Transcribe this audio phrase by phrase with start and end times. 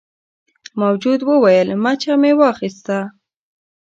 [0.81, 2.97] موجود وویل مچه مې واخیسته.